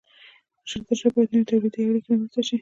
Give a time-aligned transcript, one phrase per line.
[0.69, 2.57] ژر تر ژره باید نوې تولیدي اړیکې رامنځته شي.